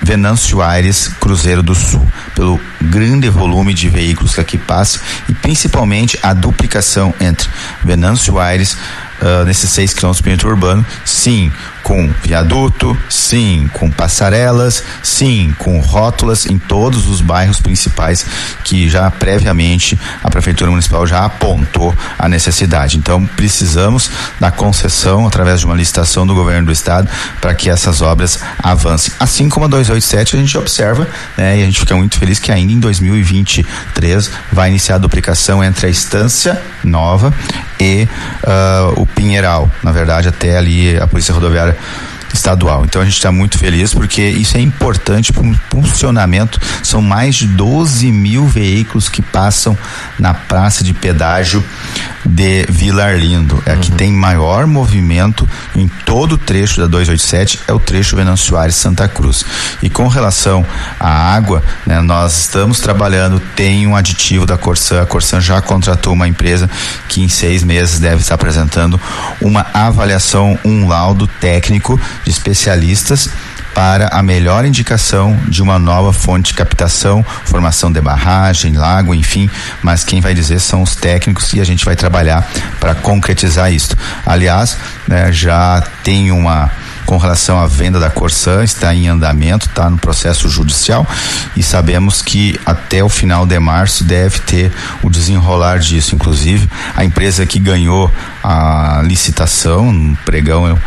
Venâncio 0.05 0.61
Aires, 0.61 1.09
Cruzeiro 1.19 1.63
do 1.63 1.75
Sul, 1.75 2.07
pelo 2.35 2.61
grande 2.81 3.29
volume 3.31 3.73
de 3.73 3.89
veículos 3.89 4.35
que 4.35 4.41
aqui 4.41 4.59
passam 4.59 5.01
e 5.29 5.35
principalmente 5.35 6.19
a 6.23 6.35
duplicação 6.35 7.15
entre 7.19 7.49
Venâncio 7.83 8.39
Aires, 8.39 8.77
uh, 9.25 9.45
nesses 9.45 9.71
seis 9.71 9.95
quilômetros 9.95 10.37
do 10.37 10.49
urbano, 10.49 10.85
sim, 11.05 11.51
com 11.83 12.11
viaduto, 12.23 12.97
sim, 13.09 13.69
com 13.73 13.91
passarelas, 13.91 14.83
sim, 15.03 15.55
com 15.59 15.79
rótulas 15.81 16.47
em 16.47 16.59
todos 16.59 17.09
os 17.09 17.21
bairros 17.21 17.61
principais 17.61 18.25
que 18.65 18.89
já 18.89 19.11
previamente 19.11 19.99
a 20.23 20.31
prefeitura 20.31 20.71
municipal 20.71 21.07
já 21.07 21.25
apontou 21.25 21.95
a 22.19 22.29
necessidade. 22.29 22.97
Então 22.97 23.25
precisamos 23.27 24.11
da 24.41 24.51
concessão 24.51 25.27
através 25.27 25.61
de 25.61 25.67
uma 25.67 25.75
licitação 25.75 26.27
do 26.27 26.35
governo 26.35 26.67
do 26.67 26.73
estado 26.73 27.09
para 27.41 27.55
que 27.55 27.69
essas 27.69 28.01
obras 28.01 28.41
avancem. 28.63 29.13
Assim 29.21 29.49
como 29.49 29.67
a 29.67 29.69
287 29.69 30.37
a 30.37 30.39
gente 30.39 30.59
observa, 30.59 31.07
né, 31.37 31.59
e 31.59 31.63
a 31.63 31.67
gente 31.67 31.81
fica 31.81 31.95
muito 31.95 32.19
feliz 32.19 32.39
que 32.39 32.51
ainda 32.51 32.73
em 32.73 32.81
2023 32.81 34.31
vai 34.53 34.71
iniciar 34.71 34.97
a 34.97 34.99
duplicação 34.99 35.63
entre 35.63 35.87
a 35.87 35.91
Estância 35.91 36.61
Nova 36.83 37.33
e 37.81 38.09
uh, 38.45 39.01
o 39.01 39.07
Pinheiral. 39.07 39.71
Na 39.83 39.93
verdade, 39.93 40.29
até 40.29 40.57
ali 40.57 40.97
a 40.99 41.07
Polícia 41.07 41.35
Rodoviária 41.35 41.77
estadual. 42.35 42.85
Então 42.85 43.01
a 43.01 43.05
gente 43.05 43.15
está 43.15 43.33
muito 43.33 43.59
feliz 43.59 43.95
porque 43.95 44.23
isso 44.23 44.57
é 44.57 44.61
importante 44.61 45.33
para 45.33 45.43
o 45.43 45.55
funcionamento. 45.71 46.61
São 46.83 47.01
mais 47.01 47.37
de 47.37 47.47
12 47.47 48.11
mil 48.11 48.47
veículos 48.47 49.09
que 49.09 49.23
passam 49.23 49.77
na 50.19 50.35
praça 50.35 50.85
de 50.85 50.93
pedágio 50.93 51.65
de 52.25 52.67
Vila 52.69 53.05
Arlindo. 53.05 53.63
É 53.67 53.75
uhum. 53.75 53.81
que 53.81 53.93
tem 53.93 54.13
maior 54.13 54.67
movimento 54.67 55.49
em 55.77 55.89
todo 56.05 56.33
o 56.33 56.39
trecho 56.39 56.81
da 56.81 56.87
287, 56.87 57.61
é 57.69 57.73
o 57.73 57.79
trecho 57.79 58.17
Venâncio 58.17 58.47
Soares 58.47 58.75
Santa 58.75 59.07
Cruz. 59.09 59.45
E 59.83 59.89
com 59.89 60.09
relação 60.09 60.65
à 60.99 61.35
água, 61.35 61.63
né, 61.87 62.01
nós 62.01 62.39
estamos 62.41 62.81
trabalhando, 62.81 63.41
tem 63.55 63.87
um 63.87 63.95
aditivo 63.95 64.47
da 64.47 64.57
Corsan, 64.57 65.03
a 65.03 65.07
Corsan 65.07 65.41
já 65.41 65.61
contratou 65.61 66.13
uma 66.13 66.27
empresa 66.27 66.69
que 67.09 67.23
em 67.23 67.29
seis 67.29 67.63
meses 67.63 67.99
deve 67.99 68.23
estar 68.23 68.35
apresentando 68.35 69.01
uma 69.41 69.67
avaliação, 69.73 70.59
um 70.65 70.89
laudo 70.89 71.27
técnico 71.27 72.01
de 72.25 72.31
especialistas 72.31 73.29
para 73.75 74.09
a 74.09 74.23
melhor 74.23 74.65
indicação 74.65 75.39
de 75.49 75.61
uma 75.61 75.79
nova 75.79 76.13
fonte 76.13 76.53
de 76.53 76.55
captação, 76.55 77.25
formação 77.45 77.91
de 77.91 78.01
barragem, 78.01 78.75
lago, 78.75 79.15
enfim, 79.15 79.51
mas 79.83 80.05
quem 80.05 80.21
vai 80.21 80.33
dizer 80.33 80.61
são 80.61 80.83
os 80.83 80.95
técnicos 80.95 81.53
e 81.53 81.61
a 81.61 81.65
gente 81.65 81.85
vai 81.85 81.97
trabalhar 81.97 82.49
para 82.79 82.95
concretizar 82.95 83.73
isso. 83.73 83.97
Aliás, 84.25 84.77
né, 85.09 85.33
já 85.33 85.83
tem 86.05 86.31
uma 86.31 86.71
com 87.05 87.19
relação 87.19 87.59
à 87.59 87.67
venda 87.67 88.01
da 88.01 88.09
Corsan 88.09 88.65
está 88.65 88.95
em 88.95 89.09
andamento, 89.09 89.67
está 89.67 89.91
no 89.91 89.99
processo 89.99 90.49
judicial 90.49 91.07
e 91.55 91.63
sabemos 91.63 92.23
que 92.23 92.59
até 92.65 93.05
o 93.05 93.09
final 93.09 93.45
de 93.45 93.59
março 93.59 94.05
deve 94.05 94.39
ter 94.41 94.73
o 95.03 95.11
desenrolar 95.11 95.79
disso. 95.79 96.15
Inclusive, 96.15 96.69
a 96.97 97.05
empresa 97.05 97.45
que 97.45 97.59
ganhou 97.59 98.11
a 98.43 99.03
licitação, 99.05 99.89
um 99.89 100.17
pregão 100.25 100.79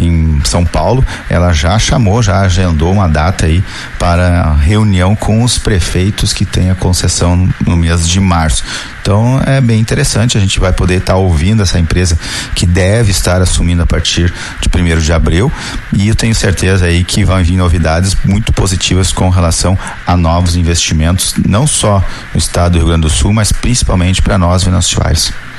em 0.00 0.40
São 0.44 0.64
Paulo, 0.64 1.04
ela 1.28 1.52
já 1.52 1.78
chamou, 1.78 2.22
já 2.22 2.40
agendou 2.40 2.92
uma 2.92 3.08
data 3.08 3.46
aí 3.46 3.62
para 3.98 4.54
reunião 4.54 5.14
com 5.14 5.44
os 5.44 5.58
prefeitos 5.58 6.32
que 6.32 6.44
têm 6.44 6.70
a 6.70 6.74
concessão 6.74 7.48
no 7.66 7.76
mês 7.76 8.08
de 8.08 8.18
março. 8.18 8.64
Então 9.02 9.40
é 9.46 9.60
bem 9.60 9.80
interessante, 9.80 10.36
a 10.36 10.40
gente 10.40 10.58
vai 10.58 10.72
poder 10.72 10.96
estar 10.96 11.14
tá 11.14 11.18
ouvindo 11.18 11.62
essa 11.62 11.78
empresa 11.78 12.18
que 12.54 12.66
deve 12.66 13.10
estar 13.10 13.40
assumindo 13.40 13.82
a 13.82 13.86
partir 13.86 14.32
de 14.60 14.68
primeiro 14.68 15.00
de 15.00 15.12
abril 15.12 15.52
e 15.92 16.08
eu 16.08 16.14
tenho 16.14 16.34
certeza 16.34 16.86
aí 16.86 17.04
que 17.04 17.24
vão 17.24 17.42
vir 17.42 17.56
novidades 17.56 18.16
muito 18.24 18.52
positivas 18.52 19.12
com 19.12 19.28
relação 19.28 19.78
a 20.06 20.16
novos 20.16 20.56
investimentos, 20.56 21.34
não 21.46 21.66
só 21.66 22.02
no 22.32 22.38
estado 22.38 22.72
do 22.72 22.78
Rio 22.78 22.88
Grande 22.88 23.02
do 23.02 23.10
Sul, 23.10 23.32
mas 23.32 23.52
principalmente 23.52 24.22
para 24.22 24.38
nós 24.38 24.62
venezuelanos. 24.62 25.49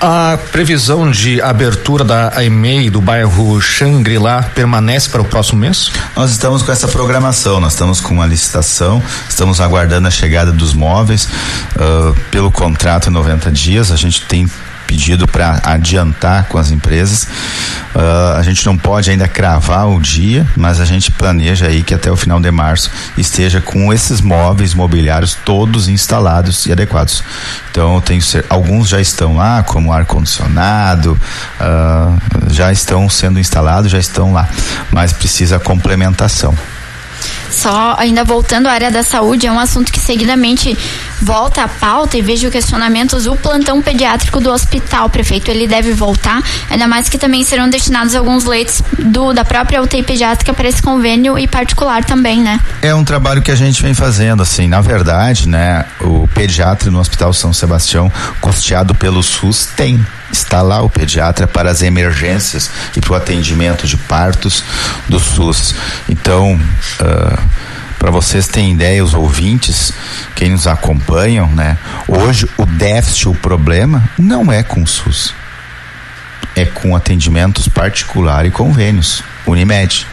A 0.00 0.38
previsão 0.50 1.10
de 1.10 1.42
abertura 1.42 2.02
da 2.02 2.42
EMEI 2.42 2.88
do 2.88 3.02
bairro 3.02 3.60
Xangri-Lá 3.60 4.42
permanece 4.54 5.10
para 5.10 5.20
o 5.20 5.24
próximo 5.26 5.58
mês? 5.58 5.92
Nós 6.16 6.30
estamos 6.30 6.62
com 6.62 6.72
essa 6.72 6.88
programação, 6.88 7.60
nós 7.60 7.74
estamos 7.74 8.00
com 8.00 8.14
uma 8.14 8.26
licitação, 8.26 9.02
estamos 9.28 9.60
aguardando 9.60 10.08
a 10.08 10.10
chegada 10.10 10.52
dos 10.52 10.72
móveis 10.72 11.28
uh, 11.76 12.18
pelo 12.30 12.50
contrato 12.50 13.08
em 13.08 13.12
90 13.12 13.50
dias. 13.50 13.92
A 13.92 13.96
gente 13.96 14.22
tem 14.22 14.48
pedido 14.90 15.28
para 15.28 15.60
adiantar 15.62 16.46
com 16.48 16.58
as 16.58 16.72
empresas. 16.72 17.22
Uh, 17.94 18.36
a 18.36 18.42
gente 18.42 18.66
não 18.66 18.76
pode 18.76 19.08
ainda 19.08 19.28
cravar 19.28 19.88
o 19.88 20.00
dia, 20.00 20.44
mas 20.56 20.80
a 20.80 20.84
gente 20.84 21.12
planeja 21.12 21.66
aí 21.66 21.84
que 21.84 21.94
até 21.94 22.10
o 22.10 22.16
final 22.16 22.40
de 22.40 22.50
março 22.50 22.90
esteja 23.16 23.60
com 23.60 23.92
esses 23.92 24.20
móveis 24.20 24.74
mobiliários 24.74 25.38
todos 25.44 25.88
instalados 25.88 26.66
e 26.66 26.72
adequados. 26.72 27.22
Então, 27.70 28.02
alguns 28.48 28.88
já 28.88 29.00
estão 29.00 29.36
lá, 29.36 29.62
como 29.62 29.92
ar 29.92 30.04
condicionado, 30.06 31.12
uh, 31.60 32.50
já 32.52 32.72
estão 32.72 33.08
sendo 33.08 33.38
instalados, 33.38 33.92
já 33.92 33.98
estão 33.98 34.32
lá, 34.32 34.48
mas 34.90 35.12
precisa 35.12 35.60
complementação. 35.60 36.52
Só 37.50 37.96
ainda 37.98 38.24
voltando 38.24 38.66
à 38.66 38.72
área 38.72 38.90
da 38.90 39.02
saúde, 39.02 39.46
é 39.46 39.52
um 39.52 39.58
assunto 39.58 39.92
que 39.92 39.98
seguidamente 39.98 40.76
volta 41.20 41.64
à 41.64 41.68
pauta 41.68 42.16
e 42.16 42.22
vejo 42.22 42.50
questionamentos. 42.50 43.26
O 43.26 43.36
plantão 43.36 43.82
pediátrico 43.82 44.40
do 44.40 44.50
hospital, 44.50 45.10
prefeito, 45.10 45.50
ele 45.50 45.66
deve 45.66 45.92
voltar, 45.92 46.42
ainda 46.70 46.86
mais 46.86 47.08
que 47.08 47.18
também 47.18 47.42
serão 47.42 47.68
destinados 47.68 48.14
alguns 48.14 48.44
leitos 48.44 48.82
do, 48.98 49.32
da 49.32 49.44
própria 49.44 49.82
UTI 49.82 50.02
pediátrica 50.02 50.54
para 50.54 50.68
esse 50.68 50.80
convênio 50.80 51.38
e 51.38 51.46
particular 51.46 52.04
também, 52.04 52.40
né? 52.40 52.60
É 52.82 52.94
um 52.94 53.04
trabalho 53.04 53.42
que 53.42 53.50
a 53.50 53.56
gente 53.56 53.82
vem 53.82 53.94
fazendo, 53.94 54.42
assim, 54.42 54.66
na 54.66 54.80
verdade, 54.80 55.48
né, 55.48 55.84
o 56.00 56.28
pediatra 56.28 56.90
no 56.90 57.00
Hospital 57.00 57.32
São 57.32 57.52
Sebastião, 57.52 58.10
custeado 58.40 58.94
pelo 58.94 59.22
SUS, 59.22 59.66
tem 59.76 60.04
está 60.32 60.62
lá 60.62 60.82
o 60.82 60.88
pediatra 60.88 61.46
para 61.46 61.70
as 61.70 61.82
emergências 61.82 62.70
e 62.96 63.00
para 63.00 63.12
o 63.12 63.16
atendimento 63.16 63.86
de 63.86 63.96
partos 63.96 64.64
do 65.08 65.18
SUS. 65.18 65.74
Então, 66.08 66.54
uh, 67.00 67.38
para 67.98 68.10
vocês 68.10 68.48
terem 68.48 68.72
ideia, 68.72 69.04
os 69.04 69.12
ouvintes, 69.12 69.92
quem 70.34 70.50
nos 70.50 70.66
acompanham, 70.66 71.46
né? 71.48 71.76
Hoje 72.08 72.48
o 72.56 72.64
déficit, 72.64 73.28
o 73.28 73.34
problema, 73.34 74.02
não 74.18 74.50
é 74.50 74.62
com 74.62 74.82
o 74.82 74.86
SUS. 74.86 75.34
É 76.56 76.64
com 76.64 76.96
atendimentos 76.96 77.68
particular 77.68 78.46
e 78.46 78.50
convênios. 78.50 79.22
Unimed. 79.46 80.06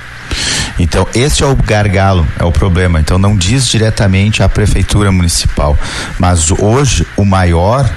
Então, 0.78 1.08
esse 1.16 1.42
é 1.42 1.46
o 1.46 1.56
gargalo, 1.56 2.28
é 2.38 2.44
o 2.44 2.52
problema. 2.52 3.00
Então, 3.00 3.18
não 3.18 3.36
diz 3.36 3.68
diretamente 3.68 4.44
à 4.44 4.50
prefeitura 4.50 5.12
municipal, 5.12 5.78
mas 6.20 6.52
hoje 6.52 7.08
o 7.16 7.26
maior, 7.26 7.90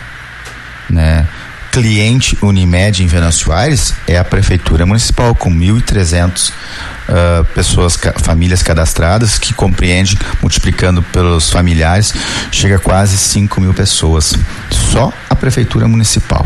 né, 0.88 1.26
cliente 1.70 2.36
Unimed 2.42 3.02
em 3.02 3.06
Venâncio 3.06 3.52
Aires 3.52 3.94
é 4.06 4.18
a 4.18 4.24
prefeitura 4.24 4.84
municipal 4.84 5.34
com 5.34 5.50
1.300 5.50 6.50
uh, 6.50 7.44
pessoas, 7.54 7.96
ca 7.96 8.12
famílias 8.18 8.62
cadastradas, 8.62 9.38
que 9.38 9.54
compreende, 9.54 10.18
multiplicando 10.40 11.02
pelos 11.02 11.50
familiares, 11.50 12.12
chega 12.50 12.76
a 12.76 12.78
quase 12.78 13.16
5 13.16 13.60
mil 13.60 13.72
pessoas. 13.72 14.34
Só 14.92 15.12
a 15.28 15.36
prefeitura 15.36 15.86
municipal. 15.86 16.44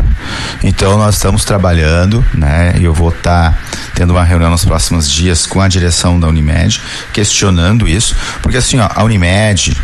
Então 0.63 0.97
nós 0.97 1.15
estamos 1.15 1.43
trabalhando, 1.43 2.23
né? 2.33 2.75
E 2.77 2.83
eu 2.83 2.93
vou 2.93 3.09
estar 3.09 3.51
tá 3.51 3.57
tendo 3.95 4.11
uma 4.11 4.23
reunião 4.23 4.51
nos 4.51 4.63
próximos 4.63 5.09
dias 5.09 5.47
com 5.47 5.59
a 5.59 5.67
direção 5.67 6.19
da 6.19 6.27
Unimed, 6.27 6.79
questionando 7.11 7.87
isso, 7.87 8.15
porque 8.41 8.57
assim, 8.57 8.79
ó, 8.79 8.87
a 8.93 9.03
Unimed 9.03 9.75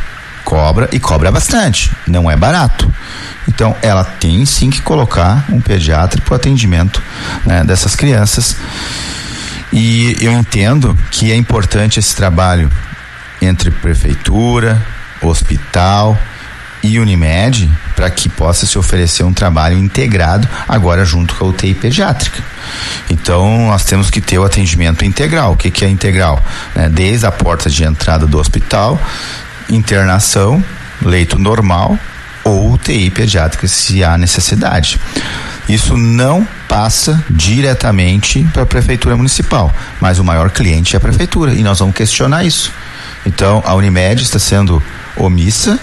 cobra 0.44 0.90
e 0.92 1.00
cobra 1.00 1.32
bastante, 1.32 1.92
não 2.08 2.30
é 2.30 2.36
barato. 2.36 2.92
Então, 3.48 3.76
ela 3.82 4.04
tem 4.04 4.46
sim 4.46 4.70
que 4.70 4.82
colocar 4.82 5.46
um 5.50 5.60
pediatra 5.60 6.22
para 6.22 6.34
o 6.34 6.36
atendimento 6.36 7.02
né, 7.46 7.64
dessas 7.64 7.96
crianças. 7.96 8.56
E 9.74 10.18
eu 10.22 10.32
entendo 10.34 10.98
que 11.10 11.32
é 11.32 11.36
importante 11.36 12.00
esse 12.00 12.16
trabalho 12.16 12.70
entre 13.42 13.72
prefeitura, 13.72 14.82
hospital 15.22 16.18
e 16.84 17.00
Unimed 17.00 17.72
para 17.96 18.10
que 18.10 18.28
possa 18.28 18.66
se 18.66 18.78
oferecer 18.78 19.24
um 19.24 19.34
trabalho 19.34 19.78
integrado 19.78 20.48
agora 20.68 21.06
junto 21.06 21.36
com 21.36 21.46
a 21.46 21.48
UTI 21.50 21.74
pediátrica. 21.74 22.44
Então 23.10 23.68
nós 23.68 23.86
temos 23.86 24.10
que 24.10 24.20
ter 24.20 24.40
o 24.40 24.44
atendimento 24.44 25.06
integral. 25.06 25.54
O 25.54 25.58
que, 25.58 25.70
que 25.70 25.86
é 25.86 25.90
integral? 25.90 26.44
Né? 26.76 26.90
Desde 26.90 27.26
a 27.26 27.32
porta 27.32 27.70
de 27.70 27.84
entrada 27.84 28.26
do 28.26 28.40
hospital, 28.40 29.00
internação, 29.72 30.64
leito 31.02 31.40
normal 31.40 31.98
ou 32.44 32.74
UTI 32.74 33.10
pediátrica 33.10 33.68
se 33.68 34.04
há 34.04 34.18
necessidade. 34.18 35.00
Isso 35.70 35.96
não 35.96 36.48
passa 36.68 37.24
diretamente 37.30 38.44
para 38.52 38.64
a 38.64 38.66
prefeitura 38.66 39.16
municipal, 39.16 39.74
mas 40.00 40.20
o 40.20 40.24
maior 40.24 40.50
cliente 40.50 40.96
é 40.96 40.98
a 40.98 41.00
prefeitura 41.00 41.54
e 41.54 41.64
nós 41.64 41.80
vamos 41.80 41.96
questionar 41.96 42.44
isso. 42.44 42.72
Então 43.26 43.62
a 43.66 43.74
Unimed 43.76 44.22
está 44.22 44.40
sendo 44.40 44.82
omissa 45.16 45.80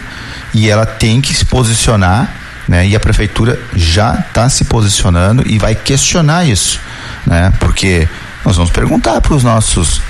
e 0.52 0.68
ela 0.68 0.84
tem 0.84 1.20
que 1.20 1.34
se 1.34 1.44
posicionar, 1.44 2.32
né? 2.66 2.86
E 2.86 2.96
a 2.96 3.00
prefeitura 3.00 3.58
já 3.74 4.14
está 4.14 4.48
se 4.48 4.64
posicionando 4.64 5.42
e 5.46 5.58
vai 5.58 5.74
questionar 5.74 6.44
isso, 6.44 6.80
né? 7.26 7.52
Porque 7.60 8.08
nós 8.44 8.56
vamos 8.56 8.70
perguntar 8.70 9.20
para 9.20 9.34
os 9.34 9.44
nossos 9.44 10.02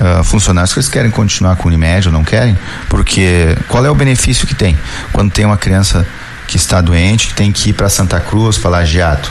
uh, 0.00 0.24
funcionários 0.24 0.72
que 0.72 0.78
eles 0.78 0.88
querem 0.88 1.10
continuar 1.10 1.56
com 1.56 1.64
o 1.64 1.68
Unimed 1.68 2.08
ou 2.08 2.12
não 2.12 2.24
querem, 2.24 2.56
porque 2.88 3.56
qual 3.68 3.84
é 3.84 3.90
o 3.90 3.94
benefício 3.94 4.46
que 4.46 4.54
tem 4.54 4.78
quando 5.12 5.32
tem 5.32 5.44
uma 5.44 5.56
criança 5.56 6.06
que 6.46 6.56
está 6.56 6.80
doente, 6.80 7.28
que 7.28 7.34
tem 7.34 7.50
que 7.52 7.70
ir 7.70 7.72
para 7.72 7.88
Santa 7.88 8.20
Cruz, 8.20 8.58
para 8.58 8.70
Lajeado. 8.70 9.28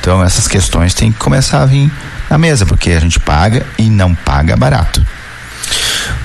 Então 0.00 0.22
essas 0.22 0.48
questões 0.48 0.94
têm 0.94 1.12
que 1.12 1.18
começar 1.18 1.62
a 1.62 1.66
vir 1.66 1.90
na 2.28 2.36
mesa, 2.36 2.66
porque 2.66 2.90
a 2.90 3.00
gente 3.00 3.20
paga 3.20 3.64
e 3.78 3.88
não 3.88 4.14
paga 4.14 4.56
barato. 4.56 5.04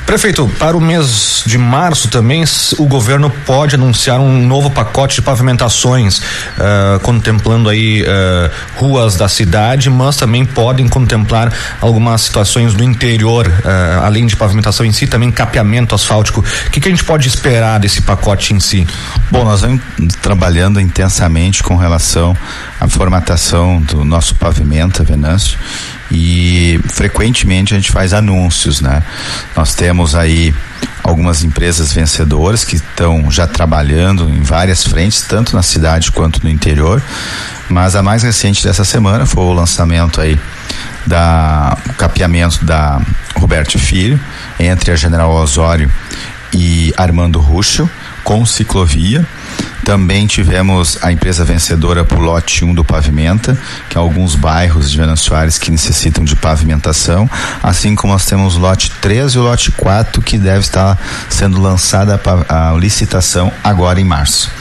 Prefeito, 0.07 0.49
para 0.57 0.77
o 0.77 0.79
mês 0.79 1.43
de 1.45 1.57
março 1.57 2.07
também 2.07 2.41
o 2.77 2.85
governo 2.85 3.29
pode 3.45 3.75
anunciar 3.75 4.21
um 4.21 4.47
novo 4.47 4.71
pacote 4.71 5.15
de 5.15 5.21
pavimentações, 5.21 6.19
uh, 6.19 6.97
contemplando 7.01 7.67
aí 7.67 8.03
uh, 8.03 8.49
ruas 8.77 9.17
da 9.17 9.27
cidade, 9.27 9.89
mas 9.89 10.15
também 10.15 10.45
podem 10.45 10.87
contemplar 10.87 11.51
algumas 11.81 12.21
situações 12.21 12.73
do 12.73 12.85
interior, 12.85 13.47
uh, 13.47 14.05
além 14.05 14.25
de 14.25 14.37
pavimentação 14.37 14.85
em 14.85 14.93
si, 14.93 15.07
também 15.07 15.29
capeamento 15.29 15.93
asfáltico. 15.93 16.39
O 16.39 16.71
que, 16.71 16.79
que 16.79 16.87
a 16.87 16.91
gente 16.91 17.03
pode 17.03 17.27
esperar 17.27 17.77
desse 17.77 18.01
pacote 18.01 18.53
em 18.53 18.61
si? 18.61 18.87
Bom, 19.29 19.43
nós 19.43 19.59
vamos 19.59 19.81
trabalhando 20.21 20.79
intensamente 20.79 21.61
com 21.61 21.75
relação 21.75 22.35
à 22.79 22.87
formatação 22.87 23.81
do 23.81 24.05
nosso 24.05 24.35
pavimento, 24.35 25.03
Venâncio 25.03 25.59
e 26.11 26.79
frequentemente 26.89 27.73
a 27.73 27.77
gente 27.77 27.91
faz 27.91 28.13
anúncios, 28.13 28.81
né? 28.81 29.03
Nós 29.55 29.75
temos 29.75 30.15
aí 30.15 30.53
algumas 31.03 31.43
empresas 31.43 31.93
vencedoras 31.93 32.63
que 32.63 32.75
estão 32.75 33.31
já 33.31 33.47
trabalhando 33.47 34.29
em 34.29 34.41
várias 34.41 34.83
frentes, 34.83 35.21
tanto 35.21 35.55
na 35.55 35.63
cidade 35.63 36.11
quanto 36.11 36.43
no 36.43 36.49
interior. 36.49 37.01
Mas 37.69 37.95
a 37.95 38.03
mais 38.03 38.23
recente 38.23 38.63
dessa 38.63 38.83
semana 38.83 39.25
foi 39.25 39.43
o 39.43 39.53
lançamento 39.53 40.19
aí 40.21 40.39
da 41.05 41.77
o 41.89 41.93
capeamento 41.93 42.63
da 42.65 43.01
Roberto 43.35 43.79
Filho 43.79 44.19
entre 44.59 44.91
a 44.91 44.95
General 44.95 45.31
Osório 45.31 45.91
e 46.53 46.93
Armando 46.97 47.39
Ruschel 47.39 47.89
com 48.23 48.45
ciclovia. 48.45 49.25
Também 49.83 50.27
tivemos 50.27 50.97
a 51.01 51.11
empresa 51.11 51.45
vencedora 51.45 52.05
o 52.15 52.19
lote 52.19 52.65
1 52.65 52.69
um 52.69 52.73
do 52.73 52.83
Pavimenta, 52.83 53.57
que 53.89 53.97
é 53.97 53.99
alguns 53.99 54.35
bairros 54.35 54.91
de 54.91 54.97
Venâncio 54.97 55.27
Soares 55.27 55.57
que 55.57 55.71
necessitam 55.71 56.23
de 56.23 56.35
pavimentação, 56.35 57.29
assim 57.61 57.95
como 57.95 58.13
nós 58.13 58.25
temos 58.25 58.57
o 58.57 58.59
lote 58.59 58.91
3 59.01 59.33
e 59.33 59.37
o 59.37 59.43
lote 59.43 59.71
4 59.71 60.21
que 60.21 60.37
deve 60.37 60.59
estar 60.59 60.97
sendo 61.29 61.61
lançada 61.61 62.19
a, 62.49 62.69
a 62.71 62.73
licitação 62.73 63.51
agora 63.63 63.99
em 63.99 64.03
março. 64.03 64.51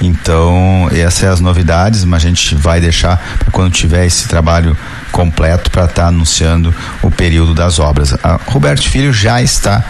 Então, 0.00 0.88
essas 0.92 1.14
são 1.14 1.32
as 1.32 1.40
novidades, 1.40 2.04
mas 2.04 2.24
a 2.24 2.28
gente 2.28 2.54
vai 2.54 2.80
deixar 2.80 3.18
para 3.38 3.50
quando 3.50 3.72
tiver 3.72 4.06
esse 4.06 4.26
trabalho 4.28 4.76
completo 5.12 5.70
para 5.70 5.84
estar 5.84 6.02
tá 6.02 6.08
anunciando 6.08 6.74
o 7.02 7.10
período 7.10 7.54
das 7.54 7.78
obras. 7.78 8.14
A 8.22 8.38
Roberto 8.46 8.88
Filho 8.88 9.12
já 9.12 9.42
está 9.42 9.84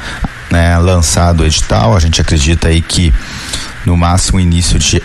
né, 0.51 0.77
lançado 0.79 1.41
o 1.41 1.47
edital, 1.47 1.97
a 1.97 2.01
gente 2.01 2.21
acredita 2.21 2.69
aí 2.69 2.83
que 2.83 3.15
no 3.85 3.97
máximo 3.97 4.41
início 4.41 4.79
de 4.79 5.03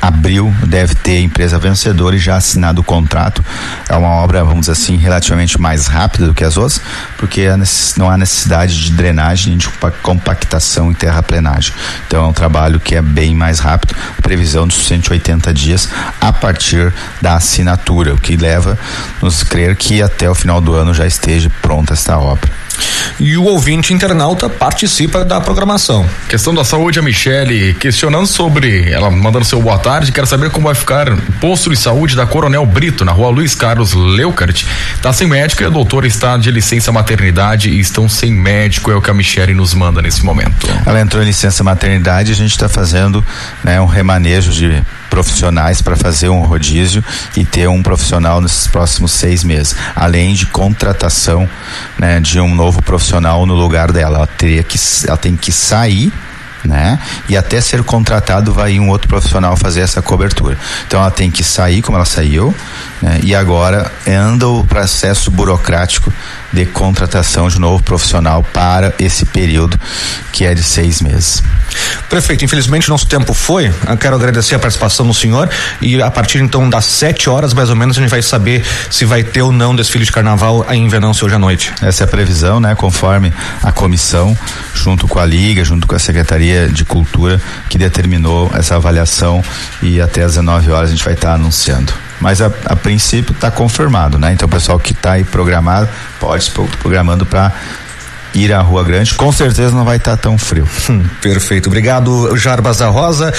abril 0.00 0.54
deve 0.66 0.94
ter 0.94 1.20
empresa 1.20 1.58
vencedora 1.58 2.16
e 2.16 2.18
já 2.18 2.36
assinado 2.36 2.80
o 2.80 2.84
contrato. 2.84 3.44
É 3.88 3.96
uma 3.96 4.08
obra, 4.08 4.44
vamos 4.44 4.60
dizer 4.60 4.72
assim, 4.72 4.96
relativamente 4.96 5.60
mais 5.60 5.86
rápida 5.86 6.26
do 6.26 6.34
que 6.34 6.44
as 6.44 6.56
outras, 6.56 6.80
porque 7.16 7.46
não 7.96 8.10
há 8.10 8.16
necessidade 8.16 8.84
de 8.84 8.92
drenagem 8.92 9.50
nem 9.50 9.58
de 9.58 9.68
compactação 10.02 10.90
em 10.90 10.94
terraplenagem. 10.94 11.72
Então 12.06 12.24
é 12.24 12.28
um 12.28 12.32
trabalho 12.32 12.80
que 12.80 12.94
é 12.94 13.02
bem 13.02 13.34
mais 13.34 13.58
rápido, 13.58 13.94
previsão 14.22 14.66
de 14.66 14.74
180 14.74 15.52
dias 15.52 15.88
a 16.20 16.32
partir 16.32 16.92
da 17.20 17.34
assinatura, 17.34 18.14
o 18.14 18.20
que 18.20 18.36
leva 18.36 18.78
nos 19.22 19.42
crer 19.42 19.76
que 19.76 20.02
até 20.02 20.28
o 20.28 20.34
final 20.34 20.60
do 20.60 20.74
ano 20.74 20.92
já 20.92 21.06
esteja 21.06 21.50
pronta 21.62 21.92
esta 21.92 22.18
obra. 22.18 22.50
E 23.18 23.36
o 23.36 23.44
ouvinte 23.44 23.94
internauta 23.94 24.48
participa 24.48 25.24
da 25.24 25.40
programação. 25.40 26.06
Questão 26.28 26.54
da 26.54 26.64
saúde, 26.64 26.98
a 26.98 27.02
Michele 27.02 27.72
questionando 27.74 28.26
sobre, 28.26 28.90
ela 28.92 29.10
mandando 29.10 29.44
seu 29.44 29.62
boa 29.62 29.78
tarde, 29.78 30.12
quer 30.12 30.26
saber 30.26 30.50
como 30.50 30.66
vai 30.66 30.74
ficar 30.74 31.10
o 31.10 31.32
posto 31.40 31.70
de 31.70 31.76
saúde 31.76 32.14
da 32.14 32.26
Coronel 32.26 32.66
Brito, 32.66 33.04
na 33.04 33.12
rua 33.12 33.30
Luiz 33.30 33.54
Carlos 33.54 33.94
Leucart. 33.94 34.64
Tá 35.00 35.12
sem 35.12 35.26
médico 35.26 35.62
e 35.62 35.66
a 35.66 35.70
doutora 35.70 36.06
está 36.06 36.36
de 36.36 36.50
licença 36.50 36.92
maternidade 36.92 37.05
e 37.68 37.78
estão 37.78 38.08
sem 38.08 38.32
médico, 38.32 38.90
é 38.90 38.96
o 38.96 39.02
que 39.02 39.10
a 39.10 39.14
Michele 39.14 39.54
nos 39.54 39.74
manda 39.74 40.02
nesse 40.02 40.24
momento. 40.24 40.66
Ela 40.84 41.00
entrou 41.00 41.22
em 41.22 41.26
licença 41.26 41.62
maternidade 41.62 42.32
a 42.32 42.34
gente 42.34 42.52
está 42.52 42.68
fazendo 42.68 43.24
né, 43.62 43.80
um 43.80 43.86
remanejo 43.86 44.52
de 44.52 44.82
profissionais 45.08 45.80
para 45.80 45.96
fazer 45.96 46.28
um 46.28 46.42
rodízio 46.42 47.02
e 47.36 47.44
ter 47.44 47.68
um 47.68 47.82
profissional 47.82 48.40
nesses 48.40 48.66
próximos 48.66 49.12
seis 49.12 49.44
meses, 49.44 49.76
além 49.94 50.34
de 50.34 50.46
contratação 50.46 51.48
né, 51.98 52.20
de 52.20 52.40
um 52.40 52.54
novo 52.54 52.82
profissional 52.82 53.46
no 53.46 53.54
lugar 53.54 53.92
dela. 53.92 54.16
Ela 54.18 54.26
teria 54.26 54.62
que, 54.62 54.78
ela 55.06 55.16
tem 55.16 55.36
que 55.36 55.52
sair 55.52 56.12
né? 56.66 56.98
E 57.28 57.36
até 57.36 57.60
ser 57.60 57.82
contratado 57.82 58.52
vai 58.52 58.78
um 58.78 58.88
outro 58.88 59.08
profissional 59.08 59.56
fazer 59.56 59.80
essa 59.80 60.02
cobertura. 60.02 60.58
Então 60.86 61.00
ela 61.00 61.10
tem 61.10 61.30
que 61.30 61.44
sair 61.44 61.80
como 61.80 61.96
ela 61.96 62.04
saiu, 62.04 62.54
né? 63.02 63.20
E 63.22 63.34
agora 63.34 63.90
anda 64.06 64.48
o 64.48 64.64
processo 64.64 65.30
burocrático 65.30 66.12
de 66.52 66.64
contratação 66.64 67.48
de 67.48 67.58
novo 67.58 67.82
profissional 67.82 68.42
para 68.42 68.94
esse 68.98 69.26
período 69.26 69.78
que 70.32 70.44
é 70.44 70.54
de 70.54 70.62
seis 70.62 71.00
meses. 71.00 71.42
Prefeito, 72.08 72.44
infelizmente 72.44 72.88
nosso 72.88 73.06
tempo 73.06 73.34
foi. 73.34 73.72
Eu 73.86 73.96
quero 73.96 74.16
agradecer 74.16 74.54
a 74.54 74.58
participação 74.58 75.06
do 75.06 75.14
senhor 75.14 75.48
e 75.80 76.00
a 76.00 76.10
partir 76.10 76.38
então 76.38 76.68
das 76.68 76.86
sete 76.86 77.28
horas 77.28 77.52
mais 77.52 77.68
ou 77.68 77.76
menos 77.76 77.96
a 77.98 78.00
gente 78.00 78.10
vai 78.10 78.22
saber 78.22 78.64
se 78.90 79.04
vai 79.04 79.22
ter 79.22 79.42
ou 79.42 79.52
não 79.52 79.74
desfile 79.74 80.04
de 80.04 80.12
carnaval 80.12 80.66
em 80.70 80.88
Venâncio 80.88 81.26
hoje 81.26 81.34
à 81.34 81.38
noite. 81.38 81.72
Essa 81.82 82.04
é 82.04 82.06
a 82.06 82.08
previsão, 82.08 82.60
né? 82.60 82.74
Conforme 82.74 83.32
a 83.62 83.72
comissão, 83.72 84.36
junto 84.74 85.08
com 85.08 85.18
a 85.18 85.26
Liga, 85.26 85.64
junto 85.64 85.86
com 85.86 85.94
a 85.94 85.98
Secretaria 85.98 86.68
de 86.68 86.84
Cultura, 86.84 87.40
que 87.68 87.76
determinou 87.76 88.50
essa 88.54 88.76
avaliação 88.76 89.42
e 89.82 90.00
até 90.00 90.22
às 90.22 90.32
19 90.32 90.70
horas 90.70 90.90
a 90.90 90.92
gente 90.92 91.04
vai 91.04 91.14
estar 91.14 91.34
anunciando 91.34 92.05
mas 92.20 92.40
a, 92.40 92.50
a 92.66 92.76
princípio 92.76 93.32
está 93.32 93.50
confirmado, 93.50 94.18
né? 94.18 94.32
Então 94.32 94.46
o 94.46 94.50
pessoal 94.50 94.78
que 94.78 94.92
está 94.92 95.12
aí 95.12 95.24
programado 95.24 95.88
pode 96.18 96.44
se 96.44 96.50
programando 96.50 97.26
para 97.26 97.52
ir 98.34 98.52
à 98.52 98.60
Rua 98.60 98.84
Grande, 98.84 99.14
com 99.14 99.32
certeza 99.32 99.74
não 99.74 99.84
vai 99.84 99.96
estar 99.96 100.12
tá 100.12 100.16
tão 100.16 100.36
frio. 100.36 100.68
Hum, 100.90 101.02
perfeito. 101.20 101.68
Obrigado, 101.68 102.36
Jarbas 102.36 102.78
da 102.78 102.88
Rosa. 102.88 103.32